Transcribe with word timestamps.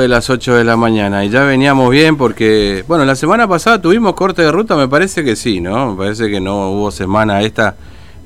de 0.00 0.08
las 0.08 0.30
8 0.30 0.54
de 0.54 0.64
la 0.64 0.76
mañana 0.76 1.24
y 1.24 1.30
ya 1.30 1.44
veníamos 1.44 1.90
bien 1.90 2.16
porque, 2.16 2.84
bueno, 2.88 3.04
la 3.04 3.14
semana 3.14 3.46
pasada 3.46 3.80
tuvimos 3.80 4.14
corte 4.14 4.42
de 4.42 4.50
ruta, 4.50 4.74
me 4.74 4.88
parece 4.88 5.22
que 5.22 5.36
sí, 5.36 5.60
¿no? 5.60 5.92
Me 5.92 5.96
parece 5.96 6.28
que 6.28 6.40
no 6.40 6.70
hubo 6.70 6.90
semana 6.90 7.42
esta 7.42 7.76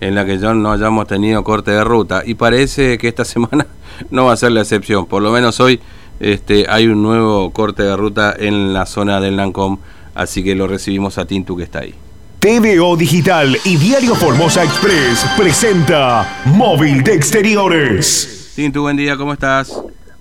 en 0.00 0.14
la 0.14 0.24
que 0.24 0.38
yo 0.38 0.54
no 0.54 0.72
hayamos 0.72 1.06
tenido 1.06 1.44
corte 1.44 1.72
de 1.72 1.84
ruta 1.84 2.22
y 2.24 2.34
parece 2.34 2.96
que 2.96 3.08
esta 3.08 3.24
semana 3.24 3.66
no 4.10 4.24
va 4.24 4.32
a 4.32 4.36
ser 4.36 4.52
la 4.52 4.62
excepción, 4.62 5.06
por 5.06 5.22
lo 5.22 5.30
menos 5.30 5.60
hoy 5.60 5.80
este, 6.20 6.66
hay 6.68 6.86
un 6.86 7.02
nuevo 7.02 7.50
corte 7.50 7.82
de 7.82 7.96
ruta 7.96 8.34
en 8.38 8.72
la 8.72 8.86
zona 8.86 9.20
del 9.20 9.36
Nancom, 9.36 9.78
así 10.14 10.42
que 10.42 10.54
lo 10.54 10.66
recibimos 10.66 11.18
a 11.18 11.26
Tintu 11.26 11.56
que 11.56 11.64
está 11.64 11.80
ahí. 11.80 11.94
TVO 12.38 12.96
Digital 12.96 13.56
y 13.64 13.76
Diario 13.76 14.14
Formosa 14.14 14.62
Express 14.62 15.26
presenta 15.36 16.42
Móvil 16.46 17.02
de 17.02 17.14
Exteriores. 17.14 18.52
Tintu, 18.54 18.82
buen 18.82 18.96
día, 18.96 19.16
¿cómo 19.16 19.32
estás? 19.32 19.72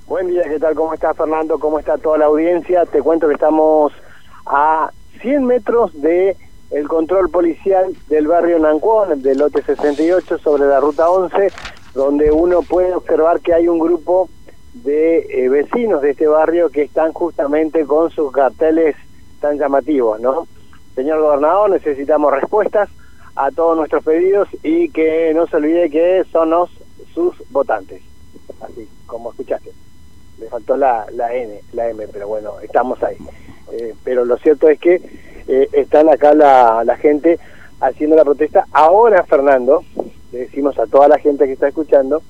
Buen 0.05 0.27
día, 0.27 0.43
¿qué 0.43 0.59
tal? 0.59 0.75
¿Cómo 0.75 0.93
está 0.93 1.13
Fernando? 1.13 1.57
¿Cómo 1.59 1.79
está 1.79 1.97
toda 1.97 2.17
la 2.17 2.25
audiencia? 2.25 2.85
Te 2.85 3.01
cuento 3.01 3.29
que 3.29 3.35
estamos 3.35 3.93
a 4.45 4.91
100 5.21 5.45
metros 5.45 6.01
de 6.01 6.35
el 6.71 6.89
control 6.89 7.29
policial 7.29 7.95
del 8.09 8.27
barrio 8.27 8.59
Nancuón, 8.59 9.21
del 9.21 9.37
lote 9.37 9.61
68, 9.61 10.39
sobre 10.39 10.65
la 10.67 10.81
ruta 10.81 11.09
11, 11.09 11.47
donde 11.93 12.31
uno 12.31 12.63
puede 12.63 12.93
observar 12.93 13.39
que 13.39 13.53
hay 13.53 13.69
un 13.69 13.79
grupo 13.79 14.27
de 14.73 15.19
eh, 15.19 15.47
vecinos 15.47 16.01
de 16.01 16.11
este 16.11 16.27
barrio 16.27 16.69
que 16.69 16.81
están 16.81 17.13
justamente 17.13 17.85
con 17.85 18.11
sus 18.11 18.29
carteles 18.33 18.97
tan 19.39 19.57
llamativos, 19.57 20.19
¿no? 20.19 20.47
Señor 20.95 21.21
gobernador, 21.21 21.69
necesitamos 21.69 22.33
respuestas 22.33 22.89
a 23.35 23.51
todos 23.51 23.77
nuestros 23.77 24.03
pedidos 24.03 24.49
y 24.63 24.89
que 24.89 25.31
no 25.33 25.47
se 25.47 25.55
olvide 25.55 25.89
que 25.89 26.25
somos 26.29 26.69
sus 27.13 27.35
votantes. 27.51 28.03
Así 28.59 28.87
como 29.07 29.31
escuchaste. 29.31 29.71
Le 30.39 30.47
faltó 30.47 30.77
la, 30.77 31.05
la 31.11 31.33
N, 31.33 31.61
la 31.73 31.89
M, 31.89 32.07
pero 32.11 32.27
bueno, 32.27 32.59
estamos 32.61 33.01
ahí. 33.03 33.17
Eh, 33.71 33.93
pero 34.03 34.25
lo 34.25 34.37
cierto 34.37 34.69
es 34.69 34.79
que 34.79 35.01
eh, 35.47 35.67
están 35.73 36.09
acá 36.09 36.33
la, 36.33 36.83
la 36.83 36.97
gente 36.97 37.39
haciendo 37.79 38.15
la 38.15 38.23
protesta. 38.23 38.65
Ahora, 38.71 39.23
Fernando, 39.23 39.83
le 40.31 40.39
decimos 40.39 40.77
a 40.79 40.87
toda 40.87 41.07
la 41.07 41.19
gente 41.19 41.45
que 41.45 41.53
está 41.53 41.67
escuchando 41.67 42.21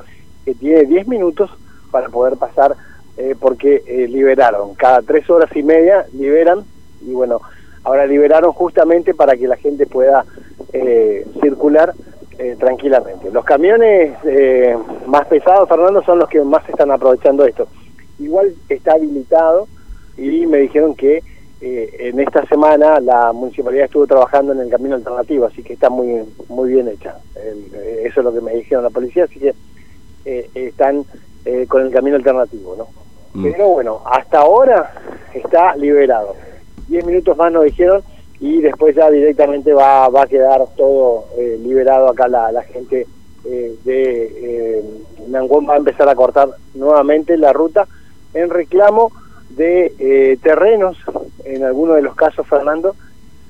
que 0.45 0.53
tiene 0.55 0.83
10 0.86 1.08
minutos 1.08 1.50
para 1.91 2.09
poder 2.09 2.38
pasar, 2.38 2.75
eh, 3.17 3.36
porque 3.39 3.83
liberaron. 4.09 4.75
Cada 4.75 5.02
tres 5.02 5.30
horas 5.30 5.50
y 5.56 5.63
media 5.63 6.06
liberan 6.11 6.66
y 7.02 7.13
bueno, 7.13 7.39
Ahora 7.83 8.06
liberaron 8.06 8.53
justamente 8.53 9.13
para 9.13 9.35
que 9.35 9.47
la 9.47 9.58
gente 9.58 9.85
pueda 9.85 10.23
eh, 10.72 11.25
circular 11.41 11.94
eh, 12.38 12.56
tranquilamente. 12.58 13.30
Los 13.30 13.44
camiones 13.44 14.13
eh, 14.23 14.78
más 15.06 15.25
pesados, 15.28 15.67
Fernando, 15.67 16.02
son 16.03 16.19
los 16.19 16.30
que 16.30 16.41
más 16.41 16.67
están 16.69 16.91
aprovechando 16.91 17.45
esto. 17.45 17.67
Igual 18.23 18.53
está 18.69 18.93
habilitado 18.93 19.67
y 20.17 20.45
me 20.45 20.59
dijeron 20.59 20.95
que 20.95 21.23
en 21.61 22.19
esta 22.19 22.45
semana 22.47 22.99
la 22.99 23.31
municipalidad 23.31 23.85
estuvo 23.85 24.05
trabajando 24.05 24.52
en 24.52 24.59
el 24.59 24.69
camino 24.69 24.95
alternativo, 24.95 25.45
así 25.45 25.63
que 25.63 25.73
está 25.73 25.89
muy 25.89 26.21
muy 26.49 26.73
bien 26.73 26.89
hecha. 26.89 27.16
eso 28.03 28.19
es 28.19 28.23
lo 28.23 28.33
que 28.33 28.41
me 28.41 28.53
dijeron 28.53 28.83
la 28.83 28.89
policía, 28.89 29.23
así 29.23 29.39
que 29.39 29.53
están 30.53 31.05
con 31.69 31.83
el 31.83 31.91
camino 31.91 32.17
alternativo, 32.17 32.75
¿no? 32.77 32.88
Mm. 33.33 33.44
Pero 33.44 33.67
bueno, 33.69 34.01
hasta 34.05 34.39
ahora 34.39 34.91
está 35.33 35.75
liberado. 35.75 36.35
10 36.88 37.05
minutos 37.05 37.38
más 37.38 37.51
nos 37.51 37.63
dijeron 37.63 38.03
y 38.39 38.61
después 38.61 38.95
ya 38.95 39.09
directamente 39.09 39.73
va, 39.73 40.09
va 40.09 40.23
a 40.23 40.27
quedar 40.27 40.66
todo 40.75 41.25
eh, 41.38 41.57
liberado 41.61 42.09
acá 42.09 42.27
la, 42.27 42.51
la 42.51 42.61
gente 42.63 43.07
eh, 43.45 43.75
de 43.83 44.77
eh, 44.77 44.83
va 45.33 45.73
a 45.73 45.77
empezar 45.77 46.09
a 46.09 46.16
cortar 46.16 46.49
nuevamente 46.73 47.38
la 47.38 47.53
ruta 47.53 47.88
en 48.34 48.50
reclamo 48.50 49.12
de 49.50 49.94
eh, 50.00 50.38
terrenos, 50.42 50.98
en 51.45 51.64
algunos 51.64 51.95
de 51.98 52.02
los 52.02 52.16
casos, 52.16 52.48
Fernando, 52.48 52.95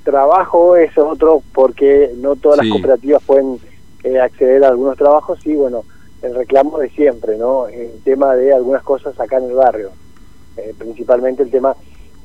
trabajo 0.04 0.76
es 0.76 0.96
otro 0.98 1.42
porque 1.54 2.12
no 2.18 2.36
todas 2.36 2.58
las 2.58 2.68
cooperativas 2.68 3.22
pueden 3.22 3.58
acceder 4.22 4.62
a 4.64 4.68
algunos 4.68 4.98
trabajos 4.98 5.38
y 5.46 5.54
bueno, 5.54 5.84
el 6.20 6.34
reclamo 6.34 6.78
de 6.78 6.90
siempre, 6.90 7.38
¿no? 7.38 7.68
El 7.68 8.02
tema 8.04 8.34
de 8.34 8.52
algunas 8.52 8.82
cosas 8.82 9.18
acá 9.18 9.38
en 9.38 9.44
el 9.44 9.54
barrio, 9.54 9.92
principalmente 10.78 11.42
el 11.42 11.50
tema 11.50 11.74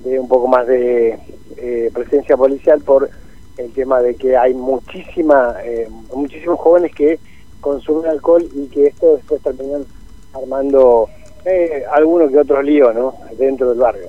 de 0.04 0.20
un 0.20 0.28
poco 0.28 0.48
más 0.48 0.68
de 0.68 1.20
eh, 1.58 1.92
presencia 1.94 2.38
policial 2.38 2.82
por 2.82 3.10
el 3.58 3.74
tema 3.74 4.02
de 4.02 4.16
que 4.16 4.38
hay 4.38 4.54
muchísima 4.54 5.56
eh, 5.64 5.90
muchísimos 6.14 6.60
jóvenes 6.60 6.96
que 6.96 7.20
consumen 7.60 8.10
alcohol 8.10 8.48
y 8.56 8.68
que 8.68 8.88
esto 8.88 9.16
después 9.16 9.42
terminan 9.42 9.86
armando 10.34 11.10
eh, 11.46 11.84
algunos 11.92 12.32
que 12.32 12.38
otros 12.38 12.64
líos 12.64 12.94
¿no? 12.94 13.16
dentro 13.38 13.70
del 13.70 13.80
barrio. 13.80 14.08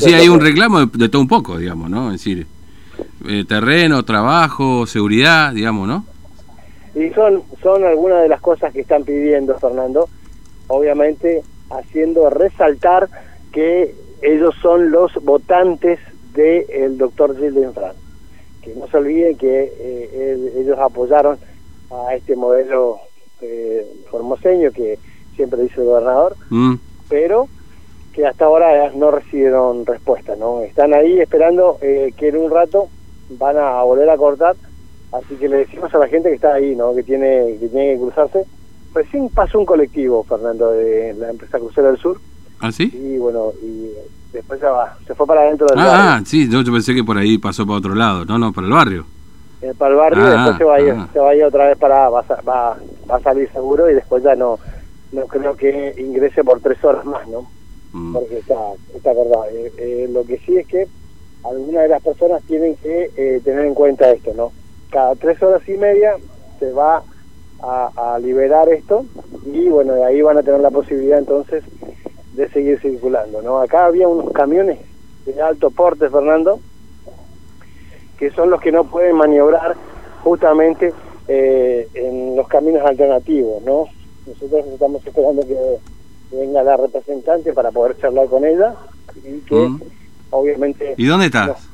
sí, 0.00 0.12
hay 0.12 0.28
un 0.28 0.40
reclamo 0.40 0.86
de, 0.86 1.08
todo 1.08 1.22
un 1.22 1.28
poco, 1.28 1.58
digamos, 1.58 1.88
¿no? 1.90 2.06
Es 2.12 2.20
decir, 2.20 2.46
eh, 3.28 3.44
terreno, 3.46 4.04
trabajo, 4.04 4.86
seguridad, 4.86 5.52
digamos, 5.52 5.86
¿no? 5.88 6.04
Y 6.94 7.10
son, 7.10 7.42
son 7.62 7.84
algunas 7.84 8.22
de 8.22 8.28
las 8.28 8.40
cosas 8.40 8.72
que 8.72 8.80
están 8.80 9.04
pidiendo, 9.04 9.58
Fernando, 9.58 10.08
obviamente 10.68 11.42
haciendo 11.70 12.30
resaltar 12.30 13.08
que 13.52 13.94
ellos 14.22 14.54
son 14.62 14.90
los 14.90 15.12
votantes 15.22 15.98
del 16.32 16.98
doctor 16.98 17.36
Gilles 17.36 17.72
Fran. 17.74 17.94
Que 18.62 18.74
no 18.74 18.88
se 18.88 18.96
olviden 18.96 19.36
que 19.36 19.72
eh, 19.78 20.52
ellos 20.56 20.78
apoyaron 20.78 21.38
a 21.90 22.14
este 22.14 22.34
modelo 22.34 22.98
eh, 23.40 23.86
formoseño 24.10 24.72
que 24.72 24.98
siempre 25.34 25.62
dice 25.62 25.80
el 25.80 25.86
gobernador, 25.86 26.36
mm. 26.50 26.74
pero 27.08 27.48
que 28.12 28.26
hasta 28.26 28.46
ahora 28.46 28.90
no 28.94 29.10
recibieron 29.10 29.84
respuesta, 29.84 30.34
¿no? 30.36 30.62
Están 30.62 30.94
ahí 30.94 31.20
esperando 31.20 31.78
eh, 31.82 32.12
que 32.16 32.28
en 32.28 32.38
un 32.38 32.50
rato 32.50 32.88
van 33.30 33.58
a 33.58 33.82
volver 33.82 34.08
a 34.08 34.16
cortar, 34.16 34.56
así 35.12 35.34
que 35.36 35.48
le 35.48 35.58
decimos 35.58 35.94
a 35.94 35.98
la 35.98 36.08
gente 36.08 36.30
que 36.30 36.36
está 36.36 36.54
ahí, 36.54 36.74
¿no? 36.74 36.94
Que 36.94 37.02
tiene 37.02 37.58
que 37.60 37.68
tiene 37.68 37.94
que 37.94 38.00
cruzarse. 38.00 38.44
Recién 38.94 39.28
pasó 39.28 39.58
un 39.58 39.66
colectivo, 39.66 40.24
Fernando, 40.24 40.72
de 40.72 41.12
la 41.14 41.30
empresa 41.30 41.58
Crucero 41.58 41.88
del 41.88 41.98
Sur, 41.98 42.18
¿Ah, 42.60 42.72
sí? 42.72 42.90
Y 42.92 43.18
bueno, 43.18 43.52
y 43.62 43.90
después 44.32 44.60
ya 44.60 44.70
va, 44.70 44.96
se 45.06 45.14
fue 45.14 45.26
para 45.26 45.42
adentro 45.42 45.66
del 45.66 45.78
ah, 45.78 45.84
barrio. 45.84 46.10
Ah, 46.10 46.22
sí, 46.24 46.48
yo, 46.48 46.64
pensé 46.64 46.94
que 46.94 47.04
por 47.04 47.18
ahí 47.18 47.38
pasó 47.38 47.66
para 47.66 47.78
otro 47.78 47.94
lado, 47.94 48.24
no, 48.24 48.38
no, 48.38 48.52
para 48.52 48.66
el 48.66 48.72
barrio. 48.72 49.06
Eh, 49.66 49.74
para 49.76 49.92
el 49.92 49.96
barrio, 49.96 50.24
después 50.24 50.54
ah, 50.54 50.58
se 50.58 50.64
va, 50.64 50.74
a 50.76 50.80
ir, 50.80 50.90
ah. 50.90 51.08
se 51.12 51.18
va 51.18 51.30
a 51.30 51.34
ir 51.34 51.44
otra 51.44 51.68
vez 51.68 51.78
para, 51.78 52.08
va, 52.08 52.24
va, 52.46 52.76
va 53.10 53.16
a 53.16 53.20
salir 53.20 53.50
seguro 53.52 53.90
y 53.90 53.94
después 53.94 54.22
ya 54.22 54.34
no, 54.36 54.58
no 55.12 55.26
creo 55.26 55.56
que 55.56 55.94
ingrese 55.98 56.44
por 56.44 56.60
tres 56.60 56.82
horas 56.84 57.04
más, 57.04 57.26
¿no? 57.28 57.48
Mm. 57.92 58.12
Porque 58.12 58.38
está, 58.38 58.54
está 58.94 59.12
verdad. 59.12 59.50
Eh, 59.52 59.72
eh, 59.78 60.08
lo 60.10 60.24
que 60.24 60.38
sí 60.38 60.56
es 60.56 60.66
que 60.66 60.86
algunas 61.44 61.82
de 61.82 61.88
las 61.88 62.02
personas 62.02 62.42
tienen 62.44 62.76
que 62.76 63.10
eh, 63.16 63.40
tener 63.44 63.64
en 63.64 63.74
cuenta 63.74 64.10
esto, 64.10 64.32
¿no? 64.34 64.52
Cada 64.90 65.14
tres 65.16 65.42
horas 65.42 65.68
y 65.68 65.76
media 65.76 66.16
se 66.58 66.72
va 66.72 67.02
a, 67.60 68.14
a 68.14 68.18
liberar 68.18 68.68
esto 68.68 69.04
y 69.46 69.68
bueno, 69.68 69.94
de 69.94 70.04
ahí 70.04 70.20
van 70.22 70.38
a 70.38 70.42
tener 70.42 70.60
la 70.60 70.70
posibilidad 70.70 71.18
entonces 71.18 71.64
de 72.36 72.48
seguir 72.50 72.78
circulando. 72.80 73.42
¿no? 73.42 73.60
Acá 73.60 73.86
había 73.86 74.06
unos 74.06 74.32
camiones 74.32 74.78
de 75.24 75.42
alto 75.42 75.70
porte, 75.70 76.08
Fernando, 76.08 76.60
que 78.18 78.30
son 78.30 78.50
los 78.50 78.60
que 78.60 78.72
no 78.72 78.84
pueden 78.84 79.16
maniobrar 79.16 79.76
justamente 80.22 80.92
eh, 81.28 81.88
en 81.94 82.36
los 82.36 82.48
caminos 82.48 82.82
alternativos. 82.84 83.62
¿no? 83.62 83.86
Nosotros 84.26 84.66
estamos 84.66 85.06
esperando 85.06 85.42
que 85.46 85.56
venga 86.36 86.62
la 86.62 86.76
representante 86.76 87.52
para 87.52 87.70
poder 87.70 87.96
charlar 87.98 88.26
con 88.28 88.44
ella 88.44 88.74
y 89.24 89.38
que 89.40 89.54
mm. 89.54 89.80
obviamente... 90.30 90.94
¿Y 90.96 91.06
dónde 91.06 91.26
estás? 91.26 91.65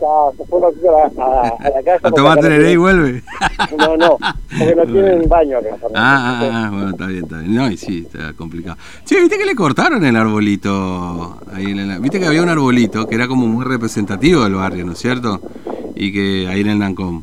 Está, 0.00 0.36
se 0.36 0.44
fue 0.46 0.60
a, 0.62 1.22
a, 1.22 1.48
a 1.48 1.70
la 1.70 1.82
casa. 1.82 2.08
¿A 2.08 2.10
tomar 2.14 2.40
tereré 2.40 2.72
y 2.72 2.76
vuelve? 2.76 3.22
No, 3.76 3.96
no, 3.96 4.18
porque 4.58 4.74
no 4.74 4.82
tienen 4.92 5.28
baño 5.28 5.58
acá. 5.58 5.76
Ah, 5.94 6.40
ah, 6.42 6.50
ah, 6.52 6.70
bueno, 6.70 6.90
está 6.90 7.06
bien, 7.06 7.24
está 7.24 7.38
bien. 7.38 7.54
No, 7.54 7.70
y 7.70 7.76
sí, 7.76 8.06
está 8.06 8.32
complicado. 8.34 8.76
Sí, 9.04 9.16
viste 9.16 9.38
que 9.38 9.44
le 9.44 9.54
cortaron 9.54 10.04
el 10.04 10.16
arbolito. 10.16 11.38
Ahí 11.52 11.66
en 11.66 11.78
el, 11.78 12.00
viste 12.00 12.18
que 12.18 12.26
había 12.26 12.42
un 12.42 12.48
arbolito 12.48 13.06
que 13.06 13.14
era 13.14 13.28
como 13.28 13.46
muy 13.46 13.64
representativo 13.64 14.44
del 14.44 14.54
barrio, 14.54 14.86
¿no 14.86 14.92
es 14.92 14.98
cierto? 14.98 15.40
Y 15.94 16.12
que 16.12 16.48
ahí 16.48 16.60
en 16.60 16.70
el 16.70 16.78
Nancom. 16.78 17.22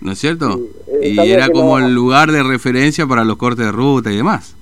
¿No 0.00 0.12
es 0.12 0.18
cierto? 0.18 0.60
Eh, 0.86 1.08
y 1.08 1.30
era 1.32 1.48
como 1.48 1.78
el 1.78 1.92
lugar 1.92 2.30
de 2.30 2.42
referencia 2.42 3.06
para 3.06 3.24
los 3.24 3.36
cortes 3.36 3.66
de 3.66 3.72
ruta 3.72 4.12
y 4.12 4.16
demás. 4.16 4.54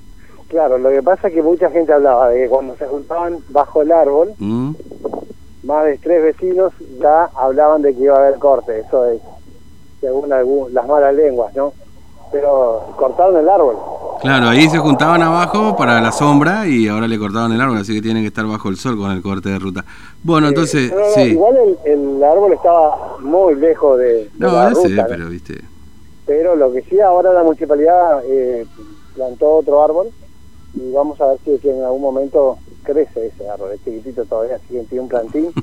Claro, 0.48 0.78
lo 0.78 0.88
que 0.88 1.02
pasa 1.02 1.28
es 1.28 1.34
que 1.34 1.42
mucha 1.42 1.68
gente 1.70 1.92
hablaba 1.92 2.28
de 2.28 2.44
que 2.44 2.48
cuando 2.48 2.76
se 2.76 2.86
juntaban 2.86 3.38
bajo 3.50 3.82
el 3.82 3.90
árbol, 3.90 4.32
mm 4.38 4.70
más 5.64 5.84
de 5.84 5.98
tres 5.98 6.22
vecinos 6.22 6.72
ya 7.00 7.30
hablaban 7.34 7.82
de 7.82 7.94
que 7.94 8.02
iba 8.02 8.14
a 8.14 8.18
haber 8.18 8.38
corte, 8.38 8.80
eso 8.80 9.06
es 9.06 9.20
según 10.00 10.28
las 10.28 10.86
malas 10.86 11.14
lenguas, 11.14 11.54
¿no? 11.54 11.72
Pero 12.30 12.94
cortaron 12.96 13.36
el 13.36 13.48
árbol. 13.48 13.76
Claro, 14.20 14.48
ahí 14.48 14.68
se 14.68 14.78
juntaban 14.78 15.22
abajo 15.22 15.76
para 15.76 16.00
la 16.00 16.12
sombra 16.12 16.66
y 16.66 16.88
ahora 16.88 17.06
le 17.08 17.18
cortaron 17.18 17.52
el 17.52 17.60
árbol, 17.60 17.78
así 17.78 17.94
que 17.94 18.02
tienen 18.02 18.22
que 18.22 18.28
estar 18.28 18.44
bajo 18.44 18.68
el 18.68 18.76
sol 18.76 18.98
con 18.98 19.10
el 19.10 19.22
corte 19.22 19.48
de 19.48 19.58
ruta. 19.58 19.84
Bueno, 20.22 20.48
entonces, 20.48 20.92
sí. 21.14 21.20
Igual 21.20 21.56
el, 21.84 22.22
árbol 22.22 22.52
estaba 22.52 23.18
muy 23.20 23.54
lejos 23.54 23.98
de, 23.98 24.30
no, 24.38 24.52
la 24.52 24.70
ruta, 24.70 25.06
pero 25.08 25.28
viste. 25.28 25.60
Pero 26.26 26.56
lo 26.56 26.72
que 26.72 26.82
sí, 26.82 27.00
ahora 27.00 27.32
la 27.32 27.42
municipalidad 27.42 28.22
eh, 28.26 28.66
plantó 29.14 29.56
otro 29.56 29.82
árbol 29.82 30.08
y 30.74 30.92
vamos 30.92 31.20
a 31.20 31.26
ver 31.28 31.38
si 31.44 31.58
que 31.58 31.70
en 31.70 31.82
algún 31.82 32.02
momento 32.02 32.58
crece 32.82 33.26
ese 33.26 33.48
árbol, 33.48 33.70
es 33.72 33.84
chiquitito 33.84 34.24
todavía, 34.24 34.56
así 34.56 34.66
que 34.74 34.80
tiene 34.84 35.02
un 35.02 35.08
plantín. 35.08 35.52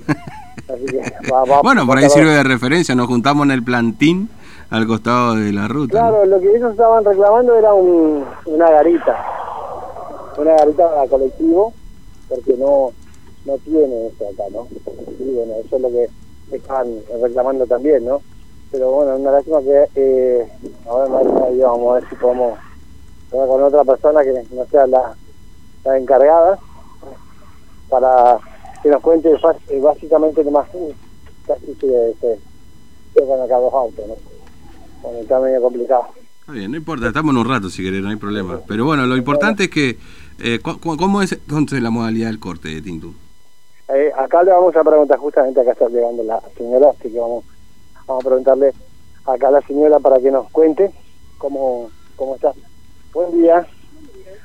Así 0.67 0.85
que 0.85 1.01
va- 1.31 1.43
va- 1.43 1.61
Bueno, 1.61 1.85
por 1.85 1.97
ahí 1.97 2.09
sirve 2.09 2.29
de 2.31 2.43
referencia, 2.43 2.93
nos 2.95 3.07
juntamos 3.07 3.45
en 3.45 3.51
el 3.51 3.63
plantín 3.63 4.29
al 4.69 4.85
costado 4.87 5.35
de 5.35 5.51
la 5.51 5.67
ruta. 5.67 5.99
¿no? 6.01 6.09
Claro, 6.09 6.25
lo 6.25 6.39
que 6.39 6.55
ellos 6.55 6.71
estaban 6.71 7.03
reclamando 7.03 7.55
era 7.57 7.73
un, 7.73 8.23
una 8.45 8.69
garita, 8.69 9.17
una 10.37 10.53
garita 10.53 10.87
para 10.89 11.07
colectivo, 11.09 11.73
porque 12.29 12.53
no 12.57 12.91
no 13.45 13.57
tiene 13.59 14.07
eso 14.07 14.25
acá, 14.29 14.43
¿no? 14.51 14.67
Y 15.19 15.31
bueno, 15.35 15.53
eso 15.65 15.75
es 15.75 15.81
lo 15.81 15.89
que 15.89 16.07
estaban 16.55 16.87
reclamando 17.21 17.65
también, 17.65 18.05
¿no? 18.05 18.21
Pero 18.71 18.91
bueno, 18.91 19.15
una 19.17 19.31
lástima 19.31 19.59
que 19.61 19.87
eh, 19.95 20.47
ahora 20.87 21.09
no 21.09 21.17
hay 21.17 21.25
nadie, 21.25 21.63
vamos 21.63 21.89
a 21.91 21.93
ver 21.99 22.09
si 22.09 22.15
podemos 22.15 22.59
con 23.31 23.63
otra 23.63 23.83
persona 23.83 24.21
que 24.23 24.33
no 24.53 24.65
sea 24.65 24.85
la, 24.87 25.15
la 25.85 25.97
encargada 25.97 26.59
para 27.89 28.37
que 28.83 28.89
nos 28.89 29.01
cuente 29.01 29.29
eh, 29.31 29.79
básicamente 29.79 30.43
nomás 30.43 30.67
uh, 30.73 30.93
casi 31.47 31.73
se, 31.75 32.13
se 32.19 32.39
chocan 33.15 33.41
acá 33.41 33.57
dos 33.57 33.73
autos, 33.73 34.07
¿no? 34.07 34.15
Bueno, 35.01 35.19
está 35.19 35.39
medio 35.39 35.61
complicado. 35.61 36.07
Está 36.41 36.51
bien, 36.51 36.71
no 36.71 36.77
importa, 36.77 37.07
estamos 37.07 37.33
en 37.33 37.39
un 37.39 37.49
rato 37.49 37.69
si 37.69 37.83
querés, 37.83 38.01
no 38.01 38.09
hay 38.09 38.15
problema. 38.15 38.61
Pero 38.67 38.85
bueno, 38.85 39.05
lo 39.05 39.15
importante 39.15 39.63
es 39.65 39.69
que... 39.69 39.97
eh, 40.39 40.59
¿Cómo 40.61 41.21
es 41.21 41.31
entonces 41.31 41.81
la 41.81 41.89
modalidad 41.89 42.27
del 42.27 42.39
corte 42.39 42.69
de 42.69 42.81
Tintu? 42.81 43.13
Eh, 43.89 44.11
acá 44.17 44.41
le 44.43 44.51
vamos 44.51 44.75
a 44.75 44.83
preguntar, 44.83 45.19
justamente 45.19 45.59
acá 45.61 45.71
está 45.73 45.87
llegando 45.89 46.23
la 46.23 46.41
señora, 46.57 46.89
así 46.89 47.11
que 47.11 47.19
vamos, 47.19 47.43
vamos 48.07 48.25
a 48.25 48.27
preguntarle 48.27 48.73
acá 49.25 49.49
a 49.49 49.51
la 49.51 49.61
señora 49.61 49.99
para 49.99 50.17
que 50.19 50.31
nos 50.31 50.49
cuente 50.49 50.91
cómo, 51.37 51.89
cómo 52.15 52.35
está. 52.35 52.53
Buen 53.13 53.41
día. 53.41 53.65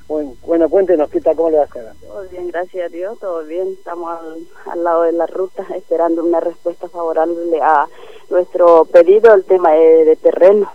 Buen, 0.08 0.34
bueno, 0.44 0.68
cuéntenos, 0.68 1.08
¿qué 1.10 1.20
tal? 1.20 1.36
¿Cómo 1.36 1.50
le 1.50 1.56
va 1.56 1.62
a 1.62 1.66
hacer? 1.66 1.84
Todo 2.00 2.22
bien, 2.30 2.48
gracias 2.48 2.86
a 2.86 2.88
Dios, 2.88 3.18
todo 3.18 3.44
bien. 3.44 3.68
Estamos 3.68 4.18
al, 4.18 4.72
al 4.72 4.84
lado 4.84 5.02
de 5.02 5.12
la 5.12 5.26
ruta 5.26 5.64
esperando 5.74 6.24
una 6.24 6.40
respuesta 6.40 6.88
favorable 6.88 7.60
a 7.60 7.86
nuestro 8.30 8.84
pedido, 8.86 9.34
el 9.34 9.44
tema 9.44 9.72
de, 9.72 10.04
de 10.04 10.16
terreno. 10.16 10.70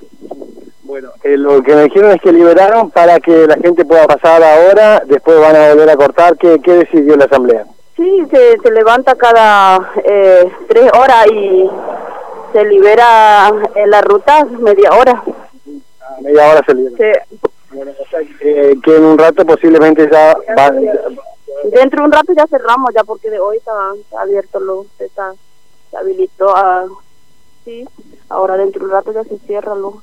Bueno, 0.83 1.11
eh, 1.23 1.37
lo 1.37 1.61
que 1.63 1.75
me 1.75 1.83
dijeron 1.83 2.11
es 2.11 2.21
que 2.21 2.33
liberaron 2.33 2.91
para 2.91 3.19
que 3.19 3.47
la 3.47 3.55
gente 3.55 3.85
pueda 3.85 4.07
pasar 4.07 4.43
ahora, 4.43 5.01
después 5.05 5.39
van 5.39 5.55
a 5.55 5.69
volver 5.69 5.89
a 5.89 5.95
cortar. 5.97 6.37
¿Qué, 6.37 6.59
qué 6.61 6.73
decidió 6.73 7.15
la 7.15 7.25
asamblea? 7.25 7.65
Sí, 7.95 8.25
se, 8.31 8.57
se 8.59 8.71
levanta 8.71 9.15
cada 9.15 9.91
eh, 10.03 10.51
tres 10.67 10.91
horas 10.93 11.27
y 11.27 11.69
se 12.51 12.65
libera 12.65 13.51
en 13.75 13.89
la 13.89 14.01
ruta 14.01 14.43
media 14.45 14.89
hora. 14.91 15.23
A 16.01 16.21
media 16.21 16.49
hora 16.49 16.61
se 16.65 16.73
o 16.73 16.97
sea, 16.97 17.25
eh, 18.41 18.75
que 18.83 18.95
en 18.97 19.03
un 19.03 19.17
rato 19.17 19.45
posiblemente 19.45 20.09
ya 20.11 20.35
va, 20.57 20.71
dentro 21.71 21.99
de 22.01 22.05
un 22.05 22.11
rato 22.11 22.33
ya 22.35 22.45
cerramos, 22.47 22.91
ya 22.93 23.03
porque 23.03 23.29
de 23.29 23.39
hoy 23.39 23.57
está, 23.57 23.71
abierto, 24.21 24.59
lo, 24.59 24.85
se, 24.97 25.05
está, 25.05 25.33
se 25.89 25.97
habilitó 25.97 26.55
a... 26.55 26.85
Sí, 27.63 27.85
ahora 28.29 28.57
dentro 28.57 28.79
de 28.79 28.85
un 28.85 28.91
rato 28.91 29.13
ya 29.13 29.23
se 29.23 29.37
cierra 29.45 29.75
lo. 29.75 30.01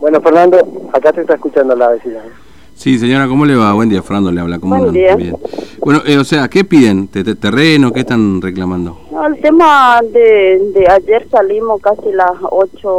Bueno, 0.00 0.20
Fernando, 0.20 0.58
acá 0.92 1.12
te 1.12 1.20
está 1.20 1.34
escuchando 1.34 1.76
la 1.76 1.88
vecina. 1.90 2.22
Sí, 2.74 2.98
señora, 2.98 3.26
¿cómo 3.28 3.46
le 3.46 3.54
va? 3.56 3.72
Buen 3.72 3.88
día, 3.88 4.02
Fernando 4.02 4.30
le 4.32 4.40
habla. 4.40 4.58
¿Cómo 4.58 4.76
Buen 4.76 4.92
día. 4.92 5.14
Bien. 5.16 5.36
Bueno, 5.78 6.02
eh, 6.04 6.18
o 6.18 6.24
sea, 6.24 6.48
¿qué 6.48 6.64
piden? 6.64 7.08
¿Te- 7.08 7.24
te- 7.24 7.36
¿Terreno? 7.36 7.92
¿Qué 7.92 8.00
están 8.00 8.42
reclamando? 8.42 8.98
No, 9.12 9.26
el 9.26 9.40
tema 9.40 10.00
de, 10.02 10.58
de 10.74 10.86
ayer 10.90 11.26
salimos 11.30 11.80
casi 11.80 12.12
las 12.12 12.32
ocho, 12.50 12.90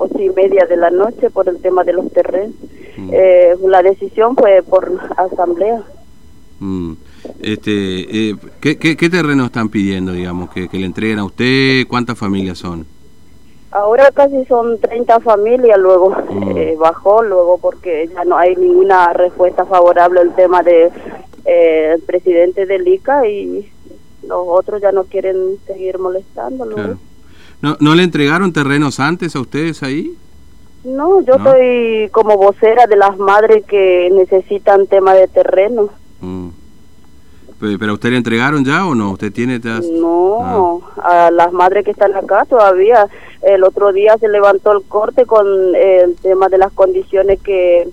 ocho 0.00 0.18
y 0.20 0.28
media 0.30 0.66
de 0.66 0.76
la 0.76 0.90
noche 0.90 1.30
por 1.30 1.48
el 1.48 1.62
tema 1.62 1.82
de 1.84 1.92
los 1.94 2.10
terrenos. 2.12 2.54
Mm. 2.96 3.10
Eh, 3.12 3.54
la 3.66 3.82
decisión 3.82 4.36
fue 4.36 4.62
por 4.62 4.90
asamblea. 5.16 5.82
Mm. 6.60 6.92
Este, 7.40 8.30
eh, 8.30 8.36
¿qué, 8.60 8.76
qué, 8.78 8.96
qué 8.96 9.08
terreno 9.10 9.46
están 9.46 9.68
pidiendo, 9.68 10.12
digamos, 10.12 10.50
que, 10.50 10.68
que 10.68 10.78
le 10.78 10.86
entreguen 10.86 11.18
a 11.20 11.24
usted? 11.24 11.86
¿Cuántas 11.88 12.18
familias 12.18 12.58
son? 12.58 12.86
Ahora 13.70 14.10
casi 14.12 14.44
son 14.44 14.78
30 14.80 15.20
familias, 15.20 15.78
luego 15.78 16.10
Mm. 16.30 16.56
eh, 16.56 16.76
bajó, 16.78 17.22
luego 17.22 17.58
porque 17.58 18.08
ya 18.12 18.24
no 18.24 18.36
hay 18.36 18.54
ninguna 18.56 19.12
respuesta 19.14 19.64
favorable 19.64 20.20
al 20.20 20.34
tema 20.34 20.62
de 20.62 20.90
eh, 21.44 21.92
el 21.94 22.02
presidente 22.02 22.66
del 22.66 22.86
ICA 22.86 23.26
y 23.26 23.68
los 24.28 24.44
otros 24.46 24.80
ya 24.82 24.92
no 24.92 25.04
quieren 25.04 25.56
seguir 25.66 25.98
molestándolo. 25.98 26.74
Claro. 26.76 26.98
¿No, 27.62 27.76
¿No 27.80 27.94
le 27.94 28.02
entregaron 28.02 28.52
terrenos 28.52 29.00
antes 29.00 29.34
a 29.36 29.40
ustedes 29.40 29.82
ahí? 29.82 30.14
No, 30.84 31.20
yo 31.22 31.36
¿No? 31.38 31.44
soy 31.52 32.08
como 32.10 32.36
vocera 32.36 32.86
de 32.86 32.96
las 32.96 33.16
madres 33.18 33.64
que 33.66 34.10
necesitan 34.12 34.86
tema 34.86 35.14
de 35.14 35.28
terreno. 35.28 35.88
Mm. 36.20 36.48
Pe- 37.60 37.78
¿Pero 37.78 37.92
a 37.92 37.94
usted 37.94 38.10
le 38.10 38.16
entregaron 38.16 38.64
ya 38.64 38.84
o 38.86 38.94
no? 38.94 39.12
¿Usted 39.12 39.32
tiene 39.32 39.60
ya- 39.60 39.80
No, 39.92 40.82
a 41.00 41.30
las 41.30 41.52
madres 41.52 41.84
que 41.84 41.92
están 41.92 42.14
acá 42.16 42.44
todavía. 42.48 43.06
El 43.42 43.62
otro 43.64 43.92
día 43.92 44.16
se 44.18 44.28
levantó 44.28 44.72
el 44.72 44.82
corte 44.82 45.24
con 45.26 45.46
el 45.76 46.16
tema 46.16 46.48
de 46.48 46.58
las 46.58 46.72
condiciones 46.72 47.40
que 47.40 47.88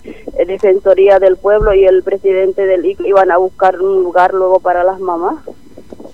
Defensoría 0.48 1.20
del 1.20 1.38
Pueblo 1.38 1.74
y 1.76 1.86
el 1.86 2.02
presidente 2.02 2.66
del 2.66 2.86
IC 2.86 3.02
iban 3.06 3.30
a 3.32 3.38
buscar 3.38 3.80
un 3.82 4.02
lugar 4.04 4.34
luego 4.34 4.60
para 4.60 4.84
las 4.84 5.00
mamás. 5.00 5.36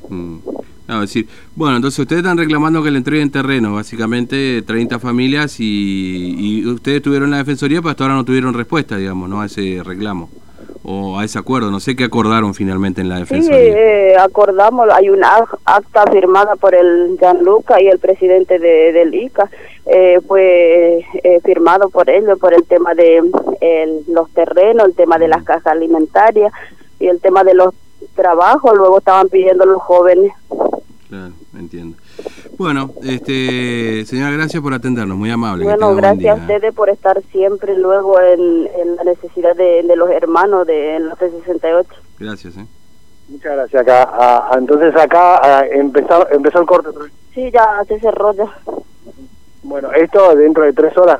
Mm. 0.09 0.39
No, 0.87 0.95
es 1.01 1.09
decir, 1.09 1.27
bueno, 1.55 1.77
entonces 1.77 1.97
ustedes 1.99 2.21
están 2.21 2.37
reclamando 2.37 2.83
que 2.83 2.91
le 2.91 2.97
entreguen 2.99 3.31
terreno, 3.31 3.73
básicamente 3.73 4.61
30 4.61 4.99
familias 4.99 5.59
y, 5.59 6.35
y 6.61 6.67
ustedes 6.67 7.01
tuvieron 7.01 7.31
la 7.31 7.37
defensoría, 7.37 7.79
pero 7.81 7.89
hasta 7.91 8.03
ahora 8.03 8.15
no 8.15 8.23
tuvieron 8.25 8.53
respuesta, 8.53 8.95
digamos, 8.97 9.27
¿no? 9.27 9.41
A 9.41 9.47
ese 9.47 9.81
reclamo 9.83 10.29
o 10.83 11.17
a 11.17 11.25
ese 11.25 11.39
acuerdo. 11.39 11.71
No 11.71 11.79
sé 11.79 11.95
qué 11.95 12.03
acordaron 12.03 12.53
finalmente 12.53 13.01
en 13.01 13.09
la 13.09 13.15
Sí, 13.15 13.21
defensoría. 13.21 13.59
eh, 13.59 14.15
acordamos, 14.19 14.87
hay 14.93 15.09
una 15.09 15.39
ac- 15.39 15.57
acta 15.65 16.03
firmada 16.11 16.55
por 16.55 16.75
el 16.75 17.17
Gianluca 17.19 17.81
y 17.81 17.87
el 17.87 17.97
presidente 17.97 18.59
de, 18.59 18.91
del 18.93 19.15
ICA, 19.15 19.49
eh, 19.87 20.19
fue 20.27 21.03
eh, 21.23 21.39
firmado 21.43 21.89
por 21.89 22.11
ellos 22.11 22.37
por 22.37 22.53
el 22.53 22.63
tema 22.65 22.93
de 22.93 23.23
el- 23.61 24.03
los 24.13 24.29
terrenos, 24.31 24.85
el 24.85 24.93
tema 24.93 25.17
de 25.17 25.27
las 25.29 25.43
cajas 25.43 25.65
alimentarias 25.65 26.53
y 26.99 27.07
el 27.07 27.19
tema 27.19 27.43
de 27.43 27.55
los 27.55 27.73
trabajos, 28.15 28.77
luego 28.77 28.99
estaban 28.99 29.27
pidiendo 29.29 29.65
los 29.65 29.81
jóvenes. 29.81 30.31
Claro, 31.09 31.33
entiendo. 31.55 31.97
Bueno, 32.57 32.91
este, 33.03 34.05
señora, 34.05 34.31
gracias 34.31 34.61
por 34.61 34.73
atendernos, 34.73 35.15
muy 35.17 35.29
amable. 35.29 35.63
Bueno, 35.63 35.87
buen 35.87 35.97
gracias 35.97 36.37
a 36.37 36.41
ustedes 36.41 36.73
por 36.73 36.89
estar 36.89 37.21
siempre 37.31 37.77
luego 37.77 38.19
en, 38.19 38.67
en 38.75 38.95
la 38.95 39.03
necesidad 39.03 39.55
de, 39.55 39.83
de 39.83 39.95
los 39.95 40.09
hermanos 40.09 40.65
de 40.65 40.99
los 40.99 41.17
68. 41.19 41.89
Gracias, 42.19 42.57
¿eh? 42.57 42.65
Muchas 43.29 43.53
gracias. 43.55 43.81
Acá, 43.81 44.09
ah, 44.13 44.55
entonces 44.57 44.95
acá 44.95 45.39
ah, 45.43 45.65
empezó, 45.71 46.27
empezó 46.31 46.59
el 46.61 46.65
corte. 46.65 46.89
Sí, 47.33 47.51
ya 47.51 47.83
se 47.87 47.99
cerró 47.99 48.33
ya. 48.33 48.51
Bueno, 49.63 49.91
esto 49.93 50.35
dentro 50.35 50.63
de 50.63 50.73
tres 50.73 50.95
horas. 50.97 51.19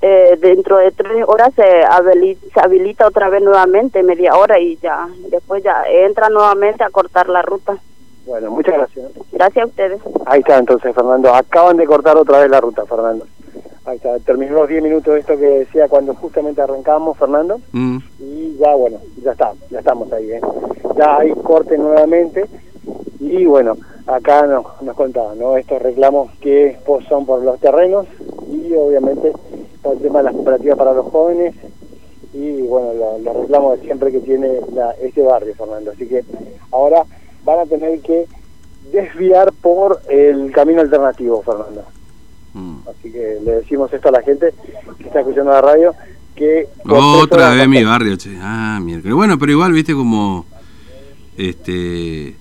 eh, 0.00 0.38
dentro 0.40 0.78
de 0.78 0.90
tres 0.92 1.24
horas 1.26 1.52
se 1.54 1.84
habilita, 1.84 2.46
se 2.52 2.60
habilita 2.60 3.06
otra 3.06 3.28
vez 3.28 3.42
nuevamente, 3.42 4.02
media 4.02 4.34
hora 4.34 4.58
y 4.58 4.76
ya, 4.78 5.08
después 5.30 5.62
ya 5.62 5.84
entra 5.86 6.28
nuevamente 6.28 6.84
a 6.84 6.90
cortar 6.90 7.28
la 7.28 7.42
ruta. 7.42 7.78
Bueno, 8.26 8.50
muchas 8.50 8.74
gracias. 8.74 9.10
Gracias 9.32 9.64
a 9.64 9.66
ustedes. 9.66 10.00
Ahí 10.26 10.40
está 10.40 10.58
entonces, 10.58 10.94
Fernando. 10.94 11.34
Acaban 11.34 11.76
de 11.76 11.86
cortar 11.86 12.16
otra 12.16 12.38
vez 12.40 12.50
la 12.50 12.60
ruta, 12.60 12.84
Fernando. 12.86 13.26
Ahí 13.84 13.96
está. 13.96 14.18
Terminó 14.20 14.52
los 14.54 14.68
10 14.68 14.82
minutos 14.82 15.14
de 15.14 15.20
esto 15.20 15.36
que 15.36 15.46
decía 15.46 15.88
cuando 15.88 16.14
justamente 16.14 16.62
arrancamos, 16.62 17.18
Fernando. 17.18 17.60
Mm, 17.72 17.98
Y 18.20 18.56
ya, 18.58 18.74
bueno, 18.76 18.98
ya 19.24 19.32
está, 19.32 19.52
ya 19.70 19.80
estamos 19.80 20.12
ahí. 20.12 20.30
¿eh? 20.32 20.40
Ya 20.96 21.18
hay 21.18 21.32
corte 21.32 21.76
nuevamente. 21.76 22.46
Y 23.18 23.44
bueno, 23.46 23.76
acá 24.06 24.46
nos, 24.46 24.80
nos 24.82 24.94
contaban, 24.96 25.38
¿no? 25.38 25.56
Estos 25.56 25.82
reclamos 25.82 26.30
que 26.40 26.76
son 27.08 27.26
por 27.26 27.42
los 27.42 27.58
terrenos 27.60 28.06
y 28.50 28.72
obviamente 28.74 29.32
por 29.82 29.94
el 29.94 30.00
tema 30.00 30.18
de 30.18 30.24
las 30.24 30.34
cooperativas 30.34 30.78
para 30.78 30.92
los 30.92 31.06
jóvenes 31.06 31.54
y 32.34 32.62
bueno, 32.62 32.94
lo- 32.94 33.18
los 33.18 33.36
reclamos 33.36 33.78
de 33.78 33.84
siempre 33.84 34.10
que 34.12 34.20
tiene 34.20 34.60
la, 34.74 34.92
este 34.92 35.22
barrio, 35.22 35.54
Fernando. 35.54 35.90
Así 35.92 36.06
que 36.08 36.24
ahora 36.72 37.04
van 37.44 37.60
a 37.60 37.66
tener 37.66 38.00
que 38.00 38.26
desviar 38.92 39.52
por 39.52 40.00
el 40.10 40.50
camino 40.52 40.80
alternativo, 40.80 41.42
Fernando. 41.42 41.84
mm. 42.54 42.76
Así 42.88 43.10
que 43.12 43.38
le 43.44 43.52
decimos 43.56 43.92
esto 43.92 44.08
a 44.08 44.12
la 44.12 44.22
gente 44.22 44.52
que 44.98 45.04
está 45.04 45.20
escuchando 45.20 45.50
la 45.52 45.60
radio, 45.60 45.94
que... 46.34 46.66
Otra 46.88 47.50
vez 47.54 47.68
mi 47.68 47.84
barrio, 47.84 48.16
che. 48.16 48.36
Ah, 48.40 48.80
miércoles. 48.82 49.14
Bueno, 49.14 49.38
pero 49.38 49.52
igual, 49.52 49.72
viste, 49.72 49.94
como. 49.94 50.44
Este. 51.36 52.36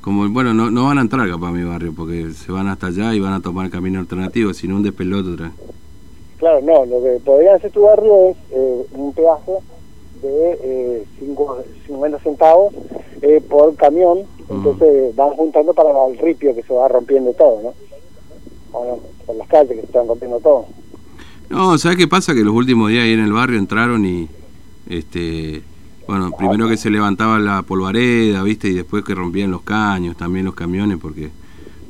Como, 0.00 0.28
bueno, 0.28 0.52
no, 0.52 0.70
no 0.70 0.84
van 0.84 0.98
a 0.98 1.00
entrar 1.00 1.28
capaz 1.30 1.48
a 1.48 1.52
mi 1.52 1.64
barrio 1.64 1.94
porque 1.96 2.30
se 2.32 2.52
van 2.52 2.68
hasta 2.68 2.88
allá 2.88 3.14
y 3.14 3.20
van 3.20 3.32
a 3.32 3.40
tomar 3.40 3.66
el 3.66 3.72
camino 3.72 4.00
alternativo, 4.00 4.52
sino 4.52 4.76
un 4.76 4.82
despelote 4.82 5.30
otra 5.30 5.46
vez. 5.46 5.54
Claro, 6.38 6.60
no, 6.60 6.84
lo 6.84 7.02
que 7.02 7.20
podría 7.24 7.54
hacer 7.54 7.70
tu 7.70 7.82
barrio 7.82 8.30
es 8.30 8.36
eh, 8.50 8.86
un 8.92 9.14
pedazo 9.14 9.62
de 10.20 10.58
eh, 10.62 11.04
cinco- 11.18 11.58
50 11.86 12.18
centavos 12.18 12.74
eh, 13.22 13.40
por 13.48 13.74
camión, 13.76 14.24
entonces 14.48 15.16
van 15.16 15.30
juntando 15.30 15.72
para 15.72 15.90
el 16.06 16.18
ripio 16.18 16.54
que 16.54 16.62
se 16.62 16.74
va 16.74 16.88
rompiendo 16.88 17.32
todo, 17.32 17.60
¿no? 17.62 17.74
O 18.72 18.84
no, 18.84 18.98
por 19.26 19.36
las 19.36 19.48
calles 19.48 19.70
que 19.70 19.80
se 19.80 19.86
están 19.86 20.06
rompiendo 20.06 20.40
todo. 20.40 20.66
No, 21.48 21.78
¿sabes 21.78 21.98
qué 21.98 22.08
pasa? 22.08 22.34
Que 22.34 22.42
los 22.42 22.54
últimos 22.54 22.90
días 22.90 23.04
ahí 23.04 23.12
en 23.12 23.20
el 23.20 23.32
barrio 23.32 23.58
entraron 23.58 24.04
y. 24.04 24.28
Este. 24.88 25.62
bueno, 26.06 26.30
primero 26.36 26.68
que 26.68 26.76
se 26.76 26.90
levantaba 26.90 27.38
la 27.38 27.62
polvareda, 27.62 28.42
¿viste? 28.42 28.68
Y 28.68 28.74
después 28.74 29.04
que 29.04 29.14
rompían 29.14 29.50
los 29.50 29.62
caños, 29.62 30.16
también 30.16 30.44
los 30.44 30.54
camiones, 30.54 30.98
porque 31.00 31.30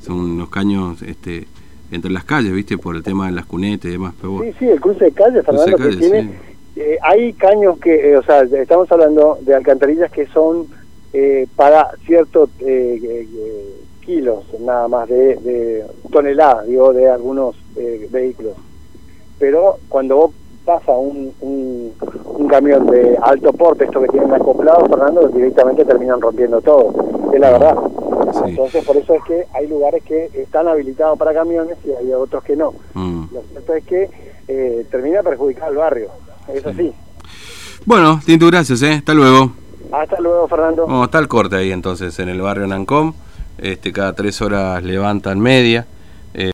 son 0.00 0.38
los 0.38 0.48
caños 0.48 1.02
este, 1.02 1.46
entre 1.90 2.10
las 2.10 2.24
calles, 2.24 2.52
¿viste? 2.52 2.78
Por 2.78 2.94
el 2.96 3.02
tema 3.02 3.26
de 3.26 3.32
las 3.32 3.46
cunetas 3.46 3.86
y 3.86 3.92
demás. 3.92 4.14
Pero 4.20 4.40
Sí, 4.42 4.54
sí, 4.58 4.66
el 4.66 4.80
cruce 4.80 5.06
de 5.06 5.12
calle, 5.12 5.42
Fernando, 5.42 5.76
que 5.76 5.96
tiene... 5.96 6.22
sí. 6.22 6.30
eh, 6.76 6.98
hay 7.02 7.32
caños 7.32 7.78
que, 7.78 8.10
eh, 8.12 8.16
o 8.16 8.22
sea, 8.22 8.42
estamos 8.42 8.90
hablando 8.92 9.38
de 9.40 9.54
alcantarillas 9.54 10.10
que 10.12 10.26
son 10.26 10.66
eh, 11.14 11.46
para 11.56 11.92
ciertos 12.04 12.50
eh, 12.60 13.00
eh, 13.02 13.76
kilos, 14.04 14.44
nada 14.60 14.86
más, 14.88 15.08
de, 15.08 15.36
de 15.36 15.84
toneladas, 16.12 16.66
digo, 16.66 16.92
de 16.92 17.08
algunos 17.08 17.56
eh, 17.76 18.06
vehículos. 18.10 18.52
Pero 19.38 19.78
cuando 19.88 20.16
vos 20.16 20.30
pasa 20.64 20.92
un, 20.92 21.32
un, 21.40 21.92
un 22.24 22.48
camión 22.48 22.86
de 22.86 23.16
alto 23.22 23.52
porte, 23.52 23.84
esto 23.84 24.00
que 24.02 24.08
tienen 24.08 24.32
acoplado, 24.32 24.86
Fernando, 24.86 25.28
directamente 25.28 25.84
terminan 25.84 26.20
rompiendo 26.20 26.60
todo. 26.60 26.92
Es 27.32 27.40
la 27.40 27.50
verdad. 27.50 27.76
Sí. 28.32 28.50
Entonces, 28.50 28.84
por 28.84 28.96
eso 28.96 29.14
es 29.14 29.24
que 29.24 29.46
hay 29.52 29.66
lugares 29.68 30.02
que 30.02 30.30
están 30.34 30.66
habilitados 30.68 31.18
para 31.18 31.32
camiones 31.32 31.76
y 31.84 31.90
hay 31.90 32.12
otros 32.12 32.42
que 32.42 32.56
no. 32.56 32.74
Mm. 32.94 33.24
Lo 33.32 33.42
cierto 33.50 33.74
es 33.74 33.84
que 33.84 34.10
eh, 34.48 34.86
termina 34.90 35.22
perjudicar 35.22 35.68
al 35.68 35.76
barrio. 35.76 36.08
Es 36.52 36.66
así. 36.66 36.92
Bueno, 37.84 38.20
Tintu, 38.24 38.46
gracias, 38.48 38.82
¿eh? 38.82 38.94
Hasta 38.94 39.14
luego. 39.14 39.52
Hasta 40.00 40.20
luego, 40.20 40.48
Fernando. 40.48 40.86
Vamos, 40.86 41.06
está 41.06 41.18
el 41.18 41.28
corte 41.28 41.56
ahí 41.56 41.70
entonces, 41.70 42.18
en 42.18 42.28
el 42.28 42.40
barrio 42.40 42.66
Nancom. 42.66 43.14
Este, 43.58 43.92
cada 43.92 44.12
tres 44.12 44.42
horas 44.42 44.82
levantan 44.82 45.38
media. 45.38 45.86